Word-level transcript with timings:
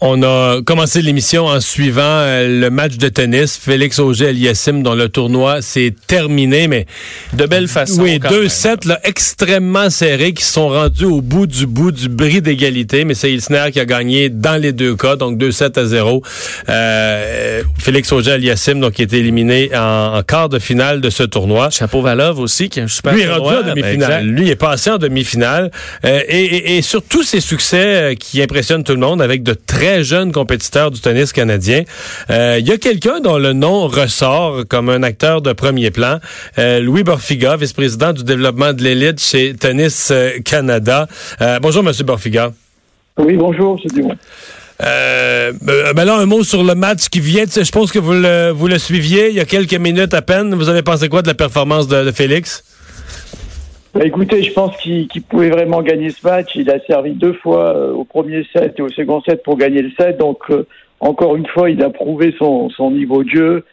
On 0.00 0.22
a 0.22 0.62
commencé 0.62 1.02
l'émission 1.02 1.46
en 1.46 1.60
suivant 1.60 2.02
euh, 2.04 2.60
le 2.60 2.70
match 2.70 2.98
de 2.98 3.08
tennis. 3.08 3.58
Félix 3.60 3.98
Auger-Aliassime, 3.98 4.84
dont 4.84 4.94
le 4.94 5.08
tournoi 5.08 5.60
s'est 5.60 5.92
terminé, 6.06 6.68
mais 6.68 6.86
de 7.32 7.46
belle 7.46 7.66
façon. 7.66 8.02
Oui, 8.02 8.20
deux 8.20 8.48
sets 8.48 8.86
là, 8.86 9.00
extrêmement 9.02 9.90
serrés 9.90 10.34
qui 10.34 10.44
sont 10.44 10.68
rendus 10.68 11.04
au 11.04 11.20
bout 11.20 11.48
du 11.48 11.66
bout 11.66 11.90
du 11.90 12.08
bris 12.08 12.40
d'égalité, 12.40 13.04
mais 13.04 13.14
c'est 13.14 13.32
Ilsner 13.32 13.70
qui 13.72 13.80
a 13.80 13.86
gagné 13.86 14.28
dans 14.28 14.60
les 14.60 14.72
deux 14.72 14.94
cas, 14.94 15.16
donc 15.16 15.36
deux 15.36 15.50
sets 15.50 15.76
à 15.76 15.84
zéro. 15.84 16.22
Euh, 16.68 17.64
Félix 17.76 18.12
Auger-Aliassime, 18.12 18.78
donc 18.78 18.92
qui 18.92 19.02
est 19.02 19.12
éliminé 19.12 19.72
en, 19.76 20.22
quart 20.22 20.48
de 20.48 20.60
finale 20.60 21.00
de 21.00 21.10
ce 21.10 21.24
tournoi. 21.24 21.70
Chapeau 21.70 22.02
Valov 22.02 22.38
aussi, 22.38 22.68
qui 22.68 22.78
a 22.78 22.84
un 22.84 22.88
super 22.88 23.14
Lui 23.14 23.22
est 23.22 23.34
rendu 23.34 23.52
en 23.52 23.74
demi-finale. 23.74 24.24
Lui 24.24 24.48
est 24.48 24.54
passé 24.56 24.90
en 24.90 24.98
demi-finale. 24.98 25.72
Euh, 26.04 26.20
et, 26.28 26.44
et, 26.44 26.76
et, 26.76 26.82
sur 26.82 27.02
tous 27.02 27.24
ces 27.24 27.40
succès 27.40 28.14
qui 28.16 28.40
impressionnent 28.40 28.84
tout 28.84 28.92
le 28.92 29.00
monde 29.00 29.20
avec 29.20 29.42
de 29.42 29.54
très 29.54 29.87
jeune 30.02 30.32
compétiteur 30.32 30.90
du 30.90 31.00
tennis 31.00 31.32
canadien. 31.32 31.82
Il 32.28 32.34
euh, 32.34 32.58
y 32.58 32.72
a 32.72 32.78
quelqu'un 32.78 33.20
dont 33.20 33.38
le 33.38 33.52
nom 33.52 33.88
ressort 33.88 34.62
comme 34.68 34.88
un 34.88 35.02
acteur 35.02 35.42
de 35.42 35.52
premier 35.52 35.90
plan, 35.90 36.18
euh, 36.58 36.80
Louis 36.80 37.02
Borfiga, 37.02 37.56
vice-président 37.56 38.12
du 38.12 38.24
développement 38.24 38.72
de 38.72 38.82
l'élite 38.82 39.20
chez 39.20 39.54
Tennis 39.54 40.10
euh, 40.10 40.38
Canada. 40.44 41.06
bonjour, 41.62 41.82
Monsieur 41.82 42.04
Borfiga. 42.04 42.52
Oui, 43.18 43.36
bonjour, 43.36 43.78
c'est 43.82 43.92
Dumont. 43.92 44.14
Euh, 44.80 45.52
ben 45.94 46.04
là, 46.04 46.16
un 46.16 46.26
mot 46.26 46.44
sur 46.44 46.62
le 46.62 46.74
match 46.74 47.08
qui 47.08 47.20
vient. 47.20 47.44
Je 47.46 47.70
pense 47.70 47.90
que 47.90 47.98
vous 47.98 48.12
le, 48.12 48.50
vous 48.50 48.68
le 48.68 48.78
suiviez 48.78 49.28
il 49.28 49.34
y 49.34 49.40
a 49.40 49.44
quelques 49.44 49.74
minutes 49.74 50.14
à 50.14 50.22
peine. 50.22 50.54
Vous 50.54 50.68
avez 50.68 50.82
pensé 50.82 51.08
quoi 51.08 51.22
de 51.22 51.26
la 51.26 51.34
performance 51.34 51.88
de 51.88 52.12
Félix? 52.12 52.62
Bah, 53.98 54.06
écoutez, 54.06 54.44
je 54.44 54.52
pense 54.52 54.76
qu'il 54.76 55.08
pouvait 55.28 55.50
vraiment 55.50 55.82
gagner 55.82 56.10
ce 56.10 56.24
match. 56.24 56.54
Il 56.54 56.70
a 56.70 56.78
servi 56.86 57.14
deux 57.14 57.32
fois 57.32 57.76
euh, 57.76 57.92
au 57.92 58.04
premier 58.04 58.46
set 58.52 58.74
et 58.78 58.82
au 58.82 58.88
second 58.90 59.20
set 59.22 59.42
pour 59.42 59.56
gagner 59.56 59.82
le 59.82 59.90
set. 59.98 60.18
Donc, 60.18 60.38
euh, 60.50 60.68
encore 61.00 61.34
une 61.34 61.48
fois, 61.48 61.68
il 61.68 61.82
a 61.82 61.90
prouvé 61.90 62.32
son, 62.38 62.70
son 62.70 62.92
niveau 62.92 63.24
de 63.24 63.30
jeu. 63.30 63.64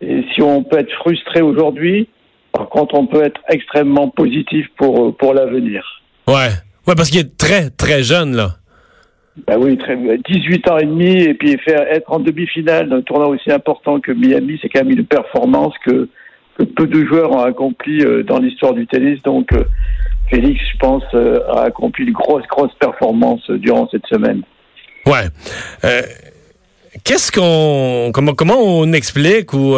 Et 0.00 0.22
si 0.32 0.40
on 0.40 0.62
peut 0.62 0.78
être 0.78 0.92
frustré 0.92 1.42
aujourd'hui, 1.42 2.08
par 2.52 2.68
contre, 2.68 2.94
on 2.94 3.08
peut 3.08 3.24
être 3.24 3.40
extrêmement 3.48 4.08
positif 4.08 4.68
pour, 4.76 5.04
euh, 5.04 5.10
pour 5.10 5.34
l'avenir. 5.34 5.84
Ouais. 6.28 6.50
Ouais, 6.86 6.94
parce 6.94 7.10
qu'il 7.10 7.18
est 7.18 7.36
très, 7.36 7.70
très 7.70 8.04
jeune, 8.04 8.36
là. 8.36 8.50
Ben 9.48 9.56
oui, 9.58 9.76
très, 9.78 9.96
18 9.96 10.70
ans 10.70 10.78
et 10.78 10.84
demi, 10.84 11.22
et 11.22 11.34
puis 11.34 11.58
faire 11.58 11.82
être 11.90 12.12
en 12.12 12.20
demi-finale 12.20 12.88
d'un 12.88 13.02
tournoi 13.02 13.26
aussi 13.30 13.50
important 13.50 13.98
que 13.98 14.12
Miami, 14.12 14.60
c'est 14.62 14.68
quand 14.68 14.84
même 14.84 14.96
une 14.96 15.06
performance 15.06 15.74
que 15.84 16.08
que 16.58 16.64
peu 16.64 16.86
de 16.86 17.04
joueurs 17.04 17.30
ont 17.30 17.42
accompli 17.42 18.02
euh, 18.02 18.22
dans 18.22 18.38
l'histoire 18.38 18.74
du 18.74 18.86
tennis. 18.86 19.22
Donc, 19.22 19.52
euh, 19.52 19.64
Félix, 20.30 20.60
je 20.72 20.78
pense, 20.78 21.04
euh, 21.14 21.40
a 21.54 21.64
accompli 21.64 22.04
une 22.04 22.12
grosse, 22.12 22.46
grosse 22.46 22.74
performance 22.78 23.48
durant 23.50 23.88
cette 23.90 24.06
semaine. 24.06 24.42
Ouais. 25.06 25.28
Qu'est-ce 27.04 27.32
qu'on, 27.32 28.12
comment, 28.12 28.34
comment 28.34 28.58
on 28.58 28.92
explique 28.92 29.52
ou 29.52 29.76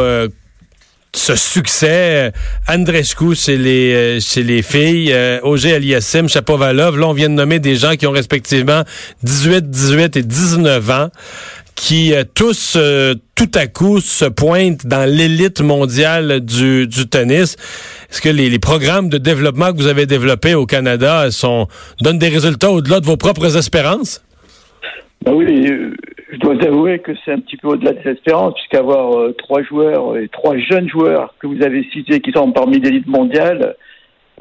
ce 1.14 1.36
succès 1.36 2.32
Andrescu 2.68 3.34
chez 3.34 3.56
les 3.56 4.20
chez 4.20 4.42
les 4.42 4.62
filles, 4.62 5.12
euh, 5.12 5.40
Aliassim, 5.44 6.28
Chapovalov, 6.28 6.98
là 6.98 7.06
on 7.06 7.12
vient 7.12 7.28
de 7.28 7.34
nommer 7.34 7.60
des 7.60 7.76
gens 7.76 7.94
qui 7.94 8.06
ont 8.06 8.12
respectivement 8.12 8.82
18, 9.22 9.70
18 9.70 10.16
et 10.16 10.22
19 10.22 10.90
ans 10.90 11.08
qui 11.74 12.14
euh, 12.14 12.24
tous 12.34 12.76
euh, 12.76 13.14
tout 13.34 13.50
à 13.54 13.66
coup 13.66 14.00
se 14.00 14.24
pointent 14.24 14.86
dans 14.86 15.08
l'élite 15.08 15.60
mondiale 15.60 16.40
du, 16.40 16.88
tennis. 17.10 17.56
Est-ce 18.10 18.20
que 18.20 18.28
les, 18.28 18.58
programmes 18.58 19.08
de 19.08 19.18
développement 19.18 19.72
que 19.72 19.76
vous 19.76 19.86
avez 19.86 20.06
développés 20.06 20.54
au 20.54 20.66
Canada 20.66 21.30
sont 21.30 21.66
donnent 22.00 22.18
des 22.18 22.28
résultats 22.28 22.70
au-delà 22.70 23.00
de 23.00 23.06
vos 23.06 23.16
propres 23.16 23.56
espérances? 23.56 24.24
Ben 25.24 25.32
oui, 25.32 25.68
euh, 25.70 25.94
je 26.32 26.38
dois 26.38 26.54
avouer 26.62 27.00
que 27.00 27.12
c'est 27.24 27.32
un 27.32 27.40
petit 27.40 27.56
peu 27.56 27.68
au-delà 27.68 27.92
des 27.92 28.10
espérances, 28.10 28.54
puisqu'avoir 28.54 29.32
trois 29.38 29.62
joueurs 29.62 30.16
et 30.16 30.28
trois 30.28 30.56
jeunes 30.58 30.88
joueurs 30.88 31.34
que 31.40 31.46
vous 31.46 31.62
avez 31.62 31.84
cités 31.92 32.20
qui 32.20 32.30
sont 32.32 32.52
parmi 32.52 32.78
l'élite 32.78 33.06
mondiale, 33.06 33.74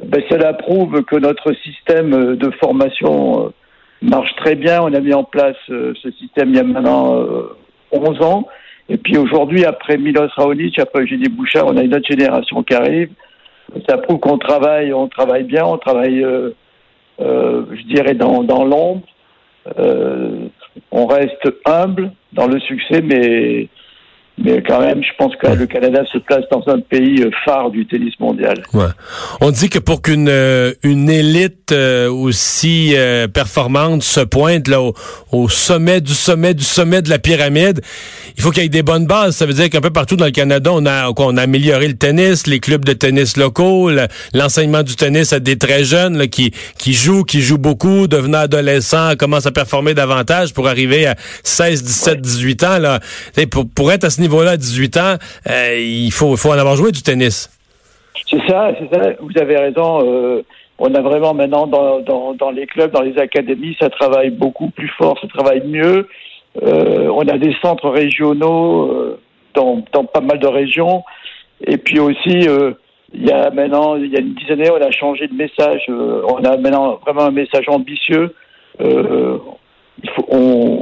ben, 0.06 0.22
cela 0.30 0.54
prouve 0.54 1.04
que 1.04 1.16
notre 1.16 1.54
système 1.64 2.36
de 2.36 2.52
formation 2.60 3.54
marche 4.04 4.36
très 4.36 4.56
bien. 4.56 4.82
On 4.82 4.94
a 4.94 5.00
mis 5.00 5.14
en 5.14 5.24
place 5.24 5.58
euh, 5.70 5.94
ce 6.02 6.12
système 6.12 6.50
il 6.50 6.56
y 6.56 6.60
a 6.60 6.64
maintenant 6.64 7.16
euh, 7.16 7.56
11 7.92 8.22
ans. 8.22 8.48
Et 8.90 8.98
puis 8.98 9.18
aujourd'hui, 9.18 9.66
après 9.66 9.98
Milos 9.98 10.28
Raonic, 10.36 10.78
après 10.80 11.04
Eugénie 11.04 11.30
Bouchard, 11.30 11.68
on 11.68 11.78
a 11.78 11.84
une 11.84 11.96
autre 11.96 12.08
génération 12.08 12.64
qui 12.64 12.74
arrive. 12.74 13.10
Ça 13.88 13.98
prouve 13.98 14.20
qu'on 14.20 14.38
travaille, 14.38 14.94
on 14.94 15.08
travaille 15.08 15.44
bien, 15.44 15.66
on 15.66 15.78
travaille, 15.78 16.24
euh, 16.24 16.52
euh 17.22 17.64
je 17.72 17.84
dirais, 17.84 18.14
dans, 18.14 18.44
dans 18.44 18.66
l'ombre. 18.66 19.04
Euh, 19.80 20.48
on 20.92 21.06
reste 21.06 21.48
humble 21.66 22.12
dans 22.34 22.48
le 22.48 22.60
succès, 22.60 23.02
mais 23.02 23.70
mais 24.40 24.64
quand 24.64 24.80
même, 24.80 25.02
je 25.04 25.12
pense 25.18 25.36
que 25.36 25.46
le 25.48 25.68
Canada 25.68 26.02
se 26.12 26.18
place 26.18 26.44
dans 26.52 26.64
un 26.68 26.80
pays 26.80 27.22
euh, 27.22 27.30
phare 27.46 27.70
du 27.70 27.86
tennis 27.86 28.14
mondial. 28.20 28.64
Ouais. 28.74 28.88
On 29.42 29.52
dit 29.52 29.70
que 29.70 29.78
pour 29.78 30.02
qu'une 30.02 30.28
euh, 30.28 30.74
une 30.82 31.08
élite 31.08 31.72
euh, 31.72 32.10
aussi 32.12 32.96
performante 33.34 34.02
se 34.02 34.22
pointe 34.22 34.68
là 34.68 34.82
au, 35.32 35.50
sommet 35.50 36.02
du 36.02 36.14
sommet 36.14 36.54
du 36.54 36.64
sommet 36.64 37.02
de 37.04 37.10
la 37.10 37.20
pyramide, 37.20 37.82
il 38.36 38.42
faut 38.42 38.50
qu'il 38.50 38.64
y 38.64 38.66
ait 38.66 38.70
des 38.70 38.82
bonnes 38.82 39.06
bases. 39.06 39.36
Ça 39.36 39.46
veut 39.46 39.54
dire 39.54 39.70
qu'un 39.70 39.82
peu 39.82 39.92
partout 39.92 40.16
dans 40.16 40.26
le 40.26 40.32
Canada, 40.32 40.72
on 40.74 40.86
a 40.86 41.12
on 41.16 41.38
a 41.38 41.44
amélioré 41.44 41.88
le 41.88 41.96
tennis, 41.96 42.48
les 42.48 42.60
clubs 42.60 42.84
de 42.84 42.94
tennis 42.94 43.38
locaux, 43.38 43.92
l'enseignement 44.34 44.82
du 44.82 44.96
tennis 44.96 45.32
à 45.32 45.40
des 45.40 45.58
très 45.58 45.84
jeunes 45.84 46.18
là, 46.18 46.28
qui 46.28 46.52
qui 46.80 46.94
jouent, 46.94 47.24
qui 47.24 47.42
jouent 47.42 47.60
beaucoup, 47.60 48.08
devenant 48.08 48.40
adolescents, 48.40 49.16
commencent 49.16 49.46
à 49.46 49.52
performer 49.52 49.94
davantage 49.94 50.54
pour 50.54 50.68
arriver 50.68 51.06
à 51.06 51.16
16, 51.44 51.84
17, 51.84 52.22
18 52.22 52.64
ans 52.64 52.80
là. 52.80 53.00
Pour 53.52 53.70
pour 53.70 53.92
être 53.92 54.06
à 54.06 54.10
niveau-là 54.24 54.52
à 54.52 54.58
18 54.58 54.98
ans, 54.98 55.16
euh, 55.50 55.78
il 55.78 56.12
faut, 56.12 56.36
en 56.50 56.58
avoir 56.58 56.76
joué 56.76 56.92
du 56.92 57.02
tennis. 57.02 57.50
C'est 58.30 58.42
ça, 58.48 58.72
c'est 58.80 58.94
ça. 58.94 59.12
Vous 59.20 59.38
avez 59.40 59.58
raison. 59.58 60.02
Euh, 60.04 60.44
on 60.80 60.94
a 60.96 61.02
vraiment 61.02 61.34
maintenant 61.34 61.68
dans, 61.68 62.52
les 62.52 62.66
clubs, 62.66 62.92
dans 62.92 63.02
les 63.02 63.18
académies, 63.18 63.78
ça 63.80 63.90
travaille 63.90 64.32
beaucoup 64.32 64.70
plus 64.70 64.90
fort, 64.98 65.18
ça 65.22 65.28
travaille 65.28 65.66
mieux. 65.68 66.08
Euh, 66.62 67.08
on 67.10 67.28
a 67.28 67.38
des 67.38 67.56
centres 67.62 67.90
régionaux 67.90 69.18
dans, 69.54 69.82
pas 69.82 70.22
mal 70.22 70.40
de 70.40 70.48
régions. 70.48 71.04
Et 71.66 71.78
puis 71.78 72.00
aussi, 72.00 72.48
il 73.14 73.26
y 73.26 73.32
a 73.32 73.52
maintenant, 73.52 73.96
il 73.96 74.12
y 74.12 74.18
a 74.18 74.20
une 74.20 74.34
dizaine 74.34 74.58
d'années, 74.58 74.72
on 74.72 74.82
a 74.82 74.92
changé 74.92 75.28
de 75.28 75.36
message. 75.36 75.84
on 75.90 76.44
a 76.44 76.58
maintenant 76.58 77.00
vraiment 77.06 77.26
un 77.26 77.32
message 77.32 77.66
ambitieux. 77.70 78.34
on, 78.80 79.40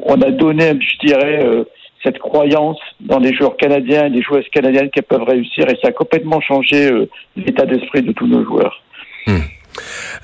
on, 0.06 0.22
a 0.22 0.31
donné, 0.31 0.74
je 0.80 1.07
dirais, 1.07 1.66
cette 2.03 2.19
croyance 2.19 2.79
dans 3.00 3.19
les 3.19 3.34
joueurs 3.34 3.57
canadiens 3.57 4.06
et 4.06 4.09
les 4.09 4.22
joueuses 4.22 4.47
canadiennes 4.51 4.89
qui 4.89 5.01
peuvent 5.01 5.23
réussir 5.23 5.67
et 5.69 5.78
ça 5.81 5.89
a 5.89 5.91
complètement 5.91 6.41
changé 6.41 6.91
euh, 6.91 7.07
l'état 7.35 7.66
d'esprit 7.66 8.01
de 8.01 8.12
tous 8.12 8.28
nos 8.28 8.44
joueurs. 8.44 8.81
Hmm. 9.28 9.41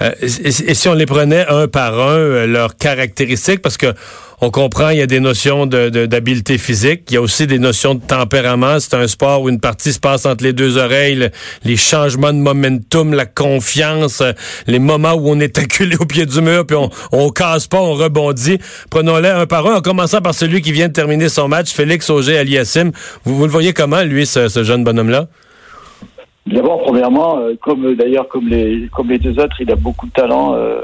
Euh, 0.02 0.12
et, 0.22 0.30
si 0.52 0.88
on 0.88 0.94
les 0.94 1.06
prenait 1.06 1.46
un 1.48 1.68
par 1.68 2.00
un, 2.00 2.18
euh, 2.18 2.48
leurs 2.48 2.78
caractéristiques, 2.78 3.62
parce 3.62 3.78
que 3.78 3.94
on 4.40 4.52
comprend, 4.52 4.90
il 4.90 5.00
y 5.00 5.02
a 5.02 5.08
des 5.08 5.20
notions 5.20 5.66
d'habileté 5.66 6.60
physique, 6.60 7.06
il 7.10 7.16
y 7.16 7.18
a 7.18 7.22
aussi 7.22 7.48
des 7.48 7.58
notions 7.58 7.96
de 7.96 8.02
tempérament. 8.02 8.80
C'est 8.80 8.94
un 8.94 9.08
sport 9.08 9.42
où 9.42 9.50
une 9.50 9.60
partie 9.60 9.92
se 9.92 10.00
passe 10.00 10.28
entre 10.28 10.44
les 10.44 10.54
deux 10.54 10.78
oreilles, 10.78 11.32
les 11.64 11.76
changements 11.76 12.32
de 12.32 12.38
momentum, 12.38 13.16
la 13.16 13.26
confiance, 13.26 14.22
euh, 14.22 14.34
les 14.68 14.78
moments 14.78 15.14
où 15.14 15.32
on 15.32 15.40
est 15.40 15.58
acculé 15.58 15.96
au 16.00 16.06
pied 16.06 16.28
du 16.28 16.40
mur, 16.42 16.68
puis 16.68 16.78
on, 16.78 16.92
on 17.12 17.32
casse 17.32 17.66
pas, 17.66 17.80
on 17.80 17.96
rebondit. 17.96 18.60
Prenons-les 18.92 19.30
un 19.30 19.48
par 19.48 19.66
un, 19.66 19.78
en 19.78 19.82
commençant 19.82 20.22
par 20.22 20.36
celui 20.36 20.62
qui 20.62 20.72
vient 20.72 20.88
de 20.88 20.94
terminer 20.94 21.30
son 21.30 21.48
match, 21.48 21.72
Félix 21.72 22.08
Auger-Aliassime. 22.12 22.92
Vous, 23.26 23.36
vous 23.36 23.46
le 23.46 23.52
voyez 23.52 23.74
comment, 23.74 24.04
lui, 24.04 24.28
ce, 24.28 24.50
ce 24.50 24.64
jeune 24.64 24.84
bonhomme-là? 24.84 25.28
D'abord, 26.48 26.82
premièrement, 26.84 27.40
euh, 27.40 27.56
comme 27.62 27.96
d'ailleurs 27.96 28.28
comme 28.30 28.48
les 28.48 28.88
comme 28.94 29.10
les 29.10 29.20
deux 29.20 29.38
autres, 29.40 29.58
il 29.60 29.72
a 29.72 29.76
beaucoup 29.76 30.08
de 30.08 30.12
talent. 30.12 30.56
Euh, 30.56 30.82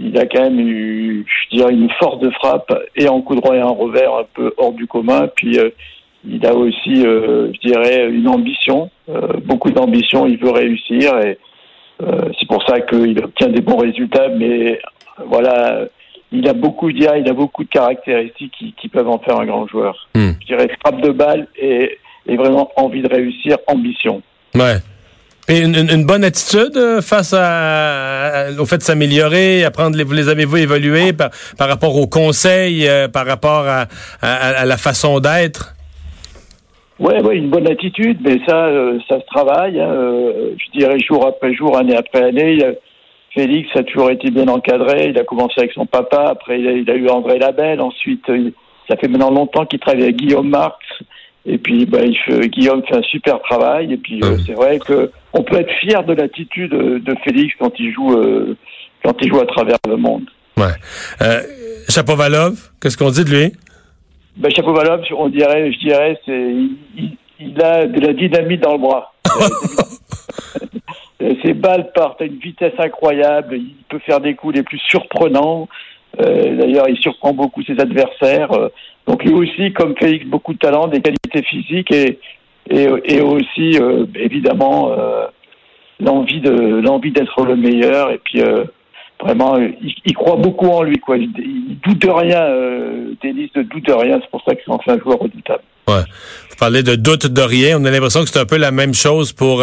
il 0.00 0.18
a 0.18 0.26
quand 0.26 0.42
même 0.42 0.58
eu, 0.58 1.24
je 1.24 1.56
dirais, 1.56 1.72
une 1.72 1.90
force 2.00 2.18
de 2.18 2.30
frappe 2.30 2.72
et 2.96 3.08
en 3.08 3.20
coup 3.22 3.36
droit 3.36 3.54
et 3.54 3.62
en 3.62 3.74
revers 3.74 4.12
un 4.12 4.26
peu 4.34 4.52
hors 4.56 4.72
du 4.72 4.88
commun. 4.88 5.28
Puis 5.36 5.56
euh, 5.58 5.70
il 6.28 6.44
a 6.44 6.52
aussi, 6.52 7.02
je 7.02 7.60
dirais, 7.60 8.08
une 8.08 8.26
ambition, 8.26 8.90
beaucoup 9.44 9.70
d'ambition. 9.70 10.26
Il 10.26 10.38
veut 10.38 10.50
réussir 10.50 11.18
et 11.18 11.38
c'est 12.00 12.48
pour 12.48 12.66
ça 12.66 12.80
qu'il 12.80 13.22
obtient 13.22 13.48
des 13.48 13.60
bons 13.60 13.76
résultats. 13.76 14.30
Mais 14.30 14.80
voilà, 15.26 15.84
il 16.32 16.48
a 16.48 16.54
beaucoup 16.54 16.88
il 16.88 17.06
a 17.06 17.32
beaucoup 17.34 17.62
de 17.62 17.68
caractéristiques 17.68 18.54
qui, 18.58 18.72
qui 18.72 18.88
peuvent 18.88 19.10
en 19.10 19.18
faire 19.18 19.38
un 19.38 19.44
grand 19.44 19.68
joueur. 19.68 20.08
Hmm. 20.14 20.30
Je 20.40 20.46
dirais 20.46 20.68
frappe 20.80 21.02
de 21.02 21.10
balle 21.10 21.46
et, 21.56 21.98
et 22.26 22.36
vraiment 22.36 22.70
envie 22.76 23.02
de 23.02 23.08
réussir, 23.14 23.58
ambition. 23.68 24.22
Ouais. 24.54 24.78
Et 25.48 25.58
une, 25.58 25.74
une- 25.74 26.06
bonne 26.06 26.24
attitude 26.24 26.74
euh, 26.76 27.02
face 27.02 27.34
à, 27.36 28.46
au 28.58 28.64
fait 28.64 28.78
de 28.78 28.82
s'améliorer, 28.82 29.62
apprendre, 29.64 29.94
les, 29.96 30.04
vous 30.04 30.14
les 30.14 30.30
avez-vous 30.30 30.56
évolué 30.56 31.12
par, 31.12 31.30
par 31.58 31.68
rapport 31.68 31.96
aux 31.98 32.06
conseils, 32.06 32.88
euh, 32.88 33.08
par 33.08 33.26
rapport 33.26 33.66
à, 33.66 33.84
à- 34.22 34.60
à 34.60 34.64
la 34.64 34.76
façon 34.78 35.20
d'être? 35.20 35.74
Ouais, 36.98 37.20
ouais, 37.22 37.36
une 37.36 37.50
bonne 37.50 37.68
attitude, 37.68 38.18
mais 38.24 38.38
ça, 38.48 38.66
euh, 38.68 38.98
ça 39.08 39.16
se 39.20 39.26
travaille. 39.26 39.78
hein, 39.80 39.90
euh, 39.90 40.54
je 40.56 40.78
dirais 40.78 40.98
jour 41.00 41.26
après 41.26 41.52
jour, 41.52 41.76
année 41.76 41.96
après 41.96 42.22
année. 42.24 42.54
Il 42.54 42.76
Félix 43.34 43.68
a 43.76 43.82
toujours 43.82 44.12
été 44.12 44.30
bien 44.30 44.46
encadré. 44.48 45.08
Il 45.08 45.18
a 45.18 45.24
commencé 45.24 45.54
avec 45.58 45.72
son 45.72 45.86
papa. 45.86 46.24
Après, 46.30 46.60
il 46.60 46.68
a, 46.68 46.72
il 46.72 46.88
eu 47.02 47.08
André 47.10 47.38
Labelle. 47.38 47.80
Ensuite, 47.80 48.22
euh, 48.30 48.50
ça 48.88 48.96
fait 48.96 49.08
maintenant 49.08 49.30
longtemps 49.32 49.66
qu'il 49.66 49.80
travaille 49.80 50.04
avec 50.04 50.16
Guillaume 50.16 50.48
Marx. 50.48 50.76
Et 51.46 51.58
puis, 51.58 51.84
bah, 51.86 51.98
il 52.02 52.16
fait- 52.18 52.48
Guillaume 52.48 52.82
fait 52.88 52.96
un 52.96 53.02
super 53.02 53.40
travail. 53.42 53.92
Et 53.92 53.96
puis, 53.98 54.20
euh, 54.22 54.30
Ouais. 54.30 54.36
c'est 54.46 54.54
vrai 54.54 54.78
que 54.78 55.10
on 55.32 55.42
peut 55.42 55.56
être 55.56 55.72
fier 55.80 56.02
de 56.04 56.14
l'attitude 56.14 56.70
de 56.70 57.14
Félix 57.24 57.54
quand 57.58 57.72
il 57.78 57.92
joue, 57.92 58.12
euh, 58.16 58.56
quand 59.04 59.14
il 59.20 59.28
joue 59.28 59.40
à 59.40 59.46
travers 59.46 59.76
le 59.86 59.96
monde. 59.96 60.24
Ouais. 60.56 60.64
Euh, 61.22 61.40
Chapovalov, 61.88 62.70
qu'est-ce 62.80 62.96
qu'on 62.96 63.10
dit 63.10 63.24
de 63.24 63.30
lui? 63.30 63.52
Ben, 64.36 64.50
Chapovalov, 64.50 65.02
on 65.16 65.28
dirait, 65.28 65.70
je 65.72 65.78
dirais, 65.80 66.18
c'est, 66.24 66.32
il, 66.32 66.76
il- 66.96 67.16
il 67.40 67.60
a 67.62 67.84
de 67.86 68.00
la 68.00 68.12
dynamite 68.14 68.60
dans 68.62 68.72
le 68.72 68.78
bras. 68.78 69.12
Euh, 71.22 71.32
Ses 71.42 71.54
balles 71.54 71.90
partent 71.94 72.20
à 72.20 72.24
une 72.24 72.38
vitesse 72.38 72.74
incroyable. 72.78 73.56
Il 73.56 73.74
peut 73.88 74.00
faire 74.00 74.20
des 74.20 74.34
coups 74.34 74.56
les 74.56 74.62
plus 74.62 74.78
surprenants. 74.88 75.68
Euh, 76.20 76.56
D'ailleurs, 76.56 76.88
il 76.88 76.96
surprend 76.98 77.32
beaucoup 77.32 77.62
ses 77.62 77.78
adversaires. 77.78 78.52
Euh, 78.52 78.68
donc 79.06 79.24
lui 79.24 79.34
aussi, 79.34 79.72
comme 79.72 79.94
Félix, 79.98 80.26
beaucoup 80.26 80.54
de 80.54 80.58
talent, 80.58 80.88
des 80.88 81.00
qualités 81.00 81.42
physiques 81.42 81.92
et, 81.92 82.18
et, 82.70 83.20
aussi, 83.20 83.78
euh, 83.78 84.06
évidemment, 84.14 84.90
l'envie 86.00 86.40
d'être 86.40 87.44
le 87.44 87.56
meilleur. 87.56 88.10
Et 88.10 88.18
puis, 88.24 88.42
vraiment, 89.20 89.58
il, 89.58 90.14
croit 90.14 90.36
beaucoup 90.36 90.68
en 90.68 90.82
lui. 90.82 90.98
Quoi. 90.98 91.18
Il, 91.18 91.30
il 91.38 91.78
doute 91.84 92.00
de 92.00 92.10
rien. 92.10 92.48
Denis 93.22 93.50
ne 93.54 93.62
doute 93.62 93.86
de 93.86 93.92
rien. 93.92 94.18
C'est 94.22 94.30
pour 94.30 94.42
ça 94.44 94.54
qu'il 94.54 94.72
en 94.72 94.78
fait 94.78 94.92
un 94.92 94.98
joueur 94.98 95.18
redoutable. 95.18 95.62
Vous 95.86 96.56
parlez 96.58 96.82
de 96.82 96.94
doute 96.94 97.26
de 97.26 97.42
rien. 97.42 97.78
On 97.78 97.84
a 97.84 97.90
l'impression 97.90 98.22
que 98.22 98.30
c'est 98.30 98.38
un 98.38 98.46
peu 98.46 98.56
la 98.56 98.70
même 98.70 98.94
chose 98.94 99.32
pour 99.32 99.62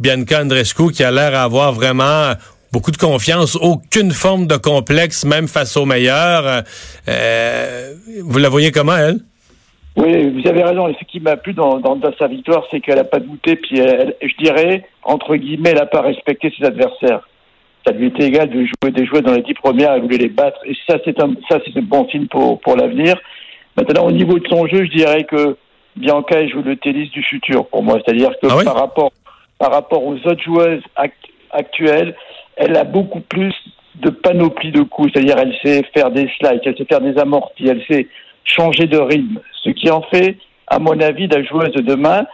Bianca 0.00 0.42
Andrescu 0.42 0.90
qui 0.90 1.04
a 1.04 1.12
l'air 1.12 1.30
d'avoir 1.30 1.72
vraiment 1.72 2.04
euh, 2.04 2.34
beaucoup 2.72 2.90
de 2.90 2.96
confiance, 2.96 3.56
aucune 3.56 4.12
forme 4.12 4.46
de 4.46 4.56
complexe, 4.56 5.24
même 5.24 5.48
face 5.48 5.76
aux 5.76 5.86
meilleurs. 5.86 6.62
Euh, 7.08 7.94
vous 8.24 8.38
la 8.38 8.48
voyez 8.48 8.70
comment, 8.70 8.96
elle? 8.96 9.18
Oui, 9.96 10.30
vous 10.30 10.48
avez 10.48 10.62
raison. 10.62 10.88
Et 10.88 10.96
ce 11.00 11.04
qui 11.04 11.20
m'a 11.20 11.36
plu 11.36 11.52
dans, 11.52 11.78
dans, 11.80 11.96
dans 11.96 12.12
sa 12.18 12.28
victoire, 12.28 12.64
c'est 12.70 12.80
qu'elle 12.80 12.96
n'a 12.96 13.04
pas 13.04 13.18
douté. 13.18 13.56
Puis, 13.56 13.78
elle, 13.80 14.14
je 14.22 14.44
dirais, 14.44 14.84
entre 15.02 15.34
guillemets, 15.36 15.70
elle 15.70 15.78
n'a 15.78 15.86
pas 15.86 16.00
respecté 16.02 16.52
ses 16.56 16.64
adversaires. 16.64 17.26
Ça 17.86 17.92
lui 17.92 18.06
était 18.08 18.26
égal 18.26 18.48
de 18.50 18.64
jouer 18.66 18.92
des 18.92 19.06
joueurs 19.06 19.22
dans 19.22 19.32
les 19.32 19.42
dix 19.42 19.54
premières. 19.54 19.92
Elle 19.94 20.02
voulait 20.02 20.18
les 20.18 20.28
battre. 20.28 20.58
Et 20.64 20.76
ça, 20.86 20.98
c'est 21.04 21.18
un, 21.20 21.32
ça, 21.48 21.58
c'est 21.64 21.76
un 21.76 21.82
bon 21.82 22.06
signe 22.08 22.26
pour, 22.26 22.60
pour 22.60 22.76
l'avenir. 22.76 23.16
Maintenant, 23.76 24.04
au 24.06 24.12
niveau 24.12 24.38
de 24.38 24.46
son 24.48 24.66
jeu, 24.66 24.84
je 24.84 24.90
dirais 24.96 25.24
que 25.24 25.56
Bianca 25.96 26.46
joue 26.46 26.62
le 26.62 26.76
tennis 26.76 27.10
du 27.10 27.22
futur 27.22 27.66
pour 27.66 27.82
moi. 27.82 27.98
C'est-à-dire 28.04 28.30
que 28.40 28.46
Ah 28.48 28.56
oui? 28.58 28.64
par 28.64 28.76
rapport 28.76 29.12
par 29.58 29.72
rapport 29.72 30.04
aux 30.04 30.14
autres 30.14 30.42
joueuses 30.42 30.82
act- 30.96 31.14
actuelles, 31.50 32.14
elle 32.60 32.76
a 32.76 32.84
beaucoup 32.84 33.20
plus 33.20 33.54
de 33.96 34.10
panoplie 34.10 34.70
de 34.70 34.82
coups. 34.82 35.10
C'est-à-dire, 35.12 35.38
elle 35.38 35.54
sait 35.62 35.82
faire 35.94 36.10
des 36.10 36.28
slides, 36.38 36.60
elle 36.64 36.76
sait 36.76 36.84
faire 36.84 37.00
des 37.00 37.18
amortis, 37.18 37.66
elle 37.66 37.82
sait 37.90 38.06
changer 38.44 38.86
de 38.86 38.98
rythme. 38.98 39.40
Ce 39.64 39.70
qui 39.70 39.90
en 39.90 40.02
fait, 40.02 40.36
à 40.66 40.78
mon 40.78 40.98
avis, 41.00 41.26
la 41.26 41.42
joueuse 41.42 41.72
de 41.72 41.82
demain. 41.82 42.26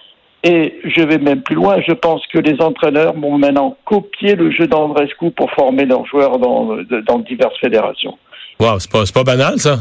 Et 0.45 0.79
je 0.85 1.03
vais 1.03 1.19
même 1.19 1.43
plus 1.43 1.57
loin. 1.57 1.81
Je 1.89 1.93
pense 1.93 2.25
que 2.29 2.39
les 2.39 2.61
entraîneurs 2.61 3.15
vont 3.15 3.37
maintenant 3.37 3.77
copier 3.85 4.37
le 4.37 4.53
jeu 4.53 4.69
d'Andrescu 4.69 5.33
pour 5.33 5.51
former 5.53 5.87
leurs 5.87 6.07
joueurs 6.07 6.39
dans, 6.39 6.77
dans 7.09 7.19
diverses 7.19 7.59
fédérations. 7.59 8.17
Wow, 8.61 8.79
c'est 8.79 8.93
pas, 8.93 9.03
pas 9.13 9.25
banal, 9.25 9.59
ça? 9.59 9.77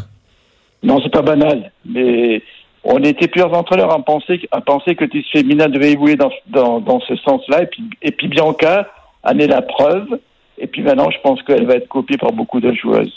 Non, 0.82 1.00
c'est 1.04 1.12
pas 1.12 1.22
banal, 1.22 1.72
mais 1.86 2.42
on 2.84 3.04
était 3.04 3.28
plusieurs 3.28 3.54
entraîneurs 3.54 3.92
à 3.92 4.00
penser, 4.00 4.42
à 4.52 4.62
penser 4.62 4.96
que 4.96 5.06
Tis 5.06 5.26
Féminin 5.32 5.68
devait 5.68 5.92
évoluer 5.92 6.16
dans, 6.16 6.32
dans, 6.48 6.80
dans 6.80 7.00
ce 7.02 7.16
sens-là. 7.18 7.64
Et 7.64 7.68
puis, 7.68 7.84
et 8.02 8.12
puis 8.12 8.28
Bianca 8.28 8.88
en 9.24 9.38
est 9.38 9.48
la 9.48 9.62
preuve. 9.62 10.20
Et 10.58 10.68
puis 10.68 10.82
maintenant, 10.82 11.10
je 11.12 11.20
pense 11.22 11.42
qu'elle 11.44 11.66
va 11.66 11.76
être 11.76 11.88
copiée 11.88 12.18
par 12.18 12.32
beaucoup 12.32 12.60
de 12.60 12.72
joueuses. 12.74 13.14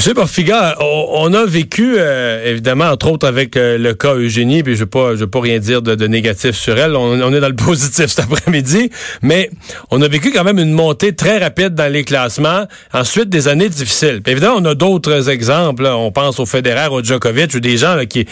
Monsieur 0.00 0.14
Porfiga, 0.14 0.78
on, 0.80 1.08
on 1.12 1.34
a 1.34 1.44
vécu, 1.44 1.96
euh, 1.98 2.50
évidemment, 2.50 2.86
entre 2.86 3.10
autres 3.10 3.28
avec 3.28 3.54
euh, 3.58 3.76
le 3.76 3.92
cas 3.92 4.14
Eugénie, 4.14 4.62
puis 4.62 4.74
je 4.74 4.84
ne 4.84 4.88
je 5.14 5.20
veux 5.20 5.26
pas 5.26 5.40
rien 5.42 5.58
dire 5.58 5.82
de, 5.82 5.94
de 5.94 6.06
négatif 6.06 6.56
sur 6.56 6.78
elle, 6.78 6.96
on, 6.96 7.20
on 7.20 7.34
est 7.34 7.40
dans 7.40 7.48
le 7.48 7.54
positif 7.66 8.06
cet 8.06 8.20
après-midi, 8.20 8.88
mais 9.20 9.50
on 9.90 10.00
a 10.00 10.08
vécu 10.08 10.32
quand 10.32 10.42
même 10.42 10.58
une 10.58 10.72
montée 10.72 11.14
très 11.14 11.36
rapide 11.36 11.74
dans 11.74 11.92
les 11.92 12.02
classements, 12.04 12.64
ensuite 12.94 13.28
des 13.28 13.46
années 13.46 13.68
difficiles. 13.68 14.22
Puis 14.22 14.32
évidemment, 14.32 14.54
on 14.56 14.64
a 14.64 14.74
d'autres 14.74 15.28
exemples, 15.28 15.82
là. 15.82 15.98
on 15.98 16.10
pense 16.10 16.40
au 16.40 16.46
Federer, 16.46 16.88
au 16.90 17.04
Djokovic, 17.04 17.52
ou 17.54 17.60
des 17.60 17.76
gens 17.76 17.94
là, 17.94 18.06
qui 18.06 18.24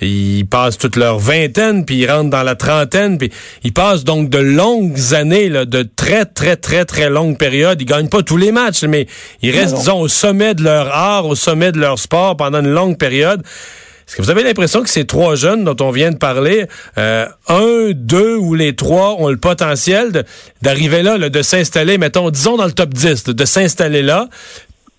ils 0.00 0.46
passent 0.46 0.78
toute 0.78 0.94
leur 0.94 1.18
vingtaine, 1.18 1.84
puis 1.84 1.96
ils 1.96 2.08
rentrent 2.08 2.30
dans 2.30 2.44
la 2.44 2.54
trentaine, 2.54 3.18
puis 3.18 3.32
ils 3.64 3.72
passent 3.72 4.04
donc 4.04 4.30
de 4.30 4.38
longues 4.38 5.12
années, 5.12 5.48
là, 5.48 5.64
de 5.64 5.82
très, 5.82 6.24
très, 6.24 6.54
très, 6.54 6.84
très 6.84 7.10
longues 7.10 7.36
périodes. 7.36 7.82
Ils 7.82 7.84
gagnent 7.84 8.08
pas 8.08 8.22
tous 8.22 8.36
les 8.36 8.52
matchs, 8.52 8.84
mais 8.84 9.08
ils 9.42 9.50
restent, 9.50 9.74
disons, 9.74 10.02
au 10.02 10.06
sommet 10.06 10.54
de 10.54 10.62
leur 10.62 10.94
art, 10.94 11.15
au 11.24 11.34
sommet 11.34 11.72
de 11.72 11.78
leur 11.78 11.98
sport 11.98 12.36
pendant 12.36 12.60
une 12.60 12.68
longue 12.68 12.98
période. 12.98 13.42
Est-ce 14.06 14.16
que 14.16 14.22
vous 14.22 14.30
avez 14.30 14.44
l'impression 14.44 14.82
que 14.82 14.88
ces 14.88 15.04
trois 15.04 15.34
jeunes 15.34 15.64
dont 15.64 15.76
on 15.84 15.90
vient 15.90 16.12
de 16.12 16.16
parler, 16.16 16.66
euh, 16.96 17.26
un, 17.48 17.90
deux 17.92 18.36
ou 18.36 18.54
les 18.54 18.76
trois 18.76 19.16
ont 19.18 19.28
le 19.28 19.36
potentiel 19.36 20.24
d'arriver 20.62 21.02
là, 21.02 21.18
de 21.18 21.42
s'installer, 21.42 21.98
mettons, 21.98 22.30
disons 22.30 22.56
dans 22.56 22.66
le 22.66 22.72
top 22.72 22.90
10, 22.90 23.26
là, 23.26 23.32
de 23.34 23.44
s'installer 23.44 24.02
là 24.02 24.28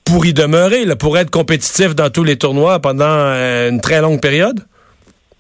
pour 0.04 0.26
y 0.26 0.34
demeurer, 0.34 0.86
pour 0.98 1.18
être 1.18 1.30
compétitif 1.30 1.96
dans 1.96 2.10
tous 2.10 2.24
les 2.26 2.38
tournois 2.38 2.80
pendant 2.80 3.06
euh, 3.08 3.70
une 3.70 3.80
très 3.80 4.02
longue 4.02 4.20
période? 4.22 4.62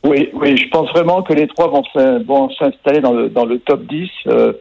Oui, 0.03 0.29
oui, 0.33 0.55
je 0.55 0.69
pense 0.69 0.89
vraiment 0.91 1.21
que 1.23 1.33
les 1.33 1.47
trois 1.47 1.67
vont 1.67 1.83
s'in- 1.93 2.19
vont 2.23 2.49
s'installer 2.51 3.01
dans 3.01 3.11
le, 3.13 3.27
dans 3.29 3.45
le 3.45 3.59
top 3.59 3.81
10 3.87 4.09
euh, 4.27 4.53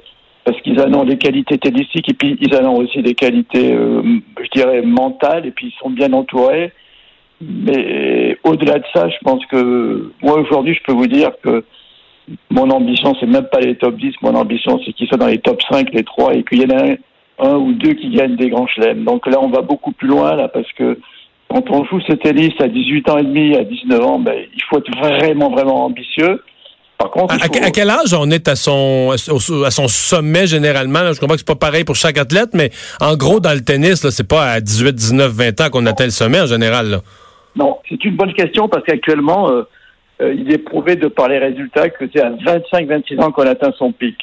parce 0.46 0.60
qu'ils 0.60 0.80
en 0.80 0.94
ont 0.94 1.04
des 1.04 1.18
qualités 1.18 1.58
tennistiques 1.58 2.08
et 2.08 2.14
puis 2.14 2.38
ils 2.40 2.54
en 2.54 2.66
ont 2.66 2.76
aussi 2.76 3.02
des 3.02 3.16
qualités, 3.16 3.72
euh, 3.72 4.00
je 4.40 4.48
dirais, 4.54 4.80
mentales 4.80 5.44
et 5.44 5.50
puis 5.50 5.74
ils 5.74 5.78
sont 5.82 5.90
bien 5.90 6.12
entourés. 6.12 6.72
Mais 7.40 8.38
au-delà 8.44 8.78
de 8.78 8.84
ça, 8.94 9.08
je 9.08 9.16
pense 9.24 9.44
que 9.46 10.12
moi 10.22 10.38
aujourd'hui, 10.38 10.74
je 10.74 10.82
peux 10.84 10.92
vous 10.92 11.08
dire 11.08 11.32
que 11.42 11.64
mon 12.48 12.70
ambition, 12.70 13.16
c'est 13.18 13.26
même 13.26 13.48
pas 13.50 13.58
les 13.58 13.74
top 13.74 13.96
10, 13.96 14.14
mon 14.22 14.36
ambition, 14.36 14.78
c'est 14.86 14.92
qu'ils 14.92 15.08
soient 15.08 15.18
dans 15.18 15.26
les 15.26 15.38
top 15.38 15.60
5, 15.68 15.92
les 15.92 16.04
trois, 16.04 16.32
et 16.32 16.44
qu'il 16.44 16.62
y 16.62 16.72
en 16.72 16.78
un, 16.78 16.94
un 17.40 17.56
ou 17.56 17.72
deux 17.72 17.94
qui 17.94 18.10
gagnent 18.10 18.36
des 18.36 18.48
grands 18.48 18.68
chelems. 18.68 19.02
Donc 19.02 19.26
là, 19.26 19.38
on 19.42 19.48
va 19.48 19.62
beaucoup 19.62 19.92
plus 19.92 20.08
loin, 20.08 20.36
là, 20.36 20.46
parce 20.46 20.70
que 20.74 20.96
quand 21.48 21.68
on 21.70 21.84
joue 21.86 22.00
ce 22.02 22.12
tennis 22.12 22.52
à 22.60 22.68
18 22.68 23.10
ans 23.10 23.18
et 23.18 23.24
demi, 23.24 23.56
à 23.56 23.64
19 23.64 24.00
ans, 24.00 24.18
ben, 24.20 24.36
il 24.54 24.62
faut 24.70 24.78
être 24.78 24.96
vraiment, 24.96 25.50
vraiment 25.50 25.84
ambitieux. 25.86 26.40
Contre, 27.16 27.34
À, 27.34 27.70
quel 27.70 27.90
âge 27.90 28.12
on 28.14 28.30
est 28.30 28.46
à 28.48 28.56
son, 28.56 29.12
à 29.64 29.70
son 29.70 29.88
sommet 29.88 30.46
généralement? 30.46 31.02
là? 31.02 31.12
Je 31.12 31.20
comprends 31.20 31.34
que 31.34 31.40
c'est 31.40 31.46
pas 31.46 31.54
pareil 31.54 31.84
pour 31.84 31.96
chaque 31.96 32.18
athlète, 32.18 32.50
mais 32.54 32.70
en 33.00 33.16
gros, 33.16 33.40
dans 33.40 33.52
le 33.54 33.60
tennis, 33.62 34.08
c'est 34.10 34.28
pas 34.28 34.44
à 34.52 34.60
18, 34.60 34.92
19, 34.94 35.32
20 35.32 35.60
ans 35.62 35.70
qu'on 35.70 35.86
atteint 35.86 36.04
le 36.04 36.10
sommet 36.10 36.40
en 36.40 36.46
général. 36.46 36.90
Là. 36.90 37.00
Non, 37.56 37.78
c'est 37.88 38.04
une 38.04 38.16
bonne 38.16 38.34
question 38.34 38.68
parce 38.68 38.84
qu'actuellement, 38.84 39.50
euh, 39.50 39.62
euh, 40.20 40.34
il 40.34 40.52
est 40.52 40.58
prouvé 40.58 40.96
de 40.96 41.08
par 41.08 41.28
les 41.28 41.38
résultats 41.38 41.88
que 41.88 42.04
c'est 42.12 42.20
à 42.22 42.30
25-26 42.30 43.20
ans 43.20 43.32
qu'on 43.32 43.46
atteint 43.46 43.72
son 43.78 43.92
pic. 43.92 44.16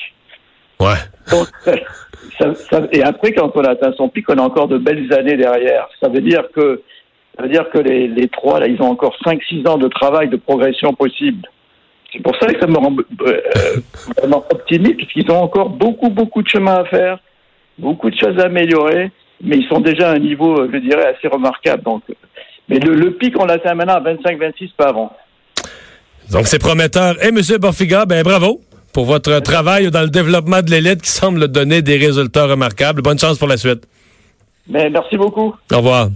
Ouais. 0.80 0.90
Donc, 1.32 1.48
ça- 2.40 2.54
ça- 2.70 2.88
et 2.92 3.02
après, 3.04 3.32
quand 3.34 3.52
on 3.56 3.62
atteint 3.64 3.94
son 3.98 4.10
pic, 4.10 4.26
on 4.30 4.38
a 4.38 4.42
encore 4.42 4.68
de 4.68 4.78
belles 4.78 5.12
années 5.14 5.38
derrière. 5.38 5.88
Ça 6.02 6.10
veut 6.10 6.22
dire 6.22 6.44
que, 6.56 6.82
ça 7.38 7.44
veut 7.44 7.50
dire 7.50 7.70
que 7.72 7.80
les, 7.80 8.08
les 8.08 8.28
trois, 8.28 8.60
là, 8.60 8.68
ils 8.68 8.82
ont 8.82 8.92
encore 8.92 9.16
5-6 9.26 9.68
ans 9.68 9.78
de 9.78 9.88
travail, 9.88 10.30
de 10.30 10.36
progression 10.38 10.94
possible. 10.94 11.48
C'est 12.14 12.22
pour 12.22 12.36
ça 12.38 12.46
que 12.48 12.60
ça 12.60 12.68
me 12.68 12.78
rend 12.78 12.96
euh, 13.26 13.42
vraiment 14.18 14.46
optimiste, 14.52 14.98
puisqu'ils 14.98 15.32
ont 15.32 15.42
encore 15.42 15.70
beaucoup, 15.70 16.10
beaucoup 16.10 16.44
de 16.44 16.48
chemin 16.48 16.76
à 16.76 16.86
faire, 16.86 17.18
beaucoup 17.80 18.10
de 18.10 18.16
choses 18.16 18.40
à 18.40 18.46
améliorer, 18.46 19.12
mais 19.42 19.58
ils 19.58 19.68
sont 19.68 19.80
déjà 19.80 20.12
à 20.12 20.14
un 20.14 20.20
niveau, 20.20 20.60
euh, 20.60 20.70
je 20.72 20.78
dirais, 20.78 21.08
assez 21.08 21.28
remarquable. 21.28 21.82
Donc, 21.84 22.04
euh, 22.10 22.14
mais 22.70 22.78
le, 22.78 22.94
le 22.94 23.14
pic, 23.14 23.38
on 23.40 23.46
l'atteint 23.46 23.74
maintenant 23.74 23.96
à 23.96 24.02
25-26, 24.02 24.74
pas 24.78 24.90
avant. 24.90 25.12
Donc, 26.32 26.48
c'est 26.48 26.60
prometteur. 26.60 27.22
Et 27.24 27.32
Monsieur 27.32 27.58
Borfiga, 27.58 28.06
ben 28.06 28.24
bravo 28.24 28.62
pour 28.94 29.06
votre 29.06 29.40
travail 29.40 29.90
dans 29.90 30.04
le 30.04 30.10
développement 30.10 30.62
de 30.62 30.70
l'élite 30.70 31.02
qui 31.02 31.10
semble 31.10 31.48
donner 31.48 31.82
des 31.82 31.98
résultats 31.98 32.46
remarquables. 32.46 33.02
Bonne 33.02 33.18
chance 33.18 33.40
pour 33.40 33.48
la 33.48 33.58
suite. 33.58 33.88
Mais 34.70 34.90
merci 34.90 35.18
beaucoup. 35.18 35.56
Au 35.72 35.78
revoir. 35.78 36.10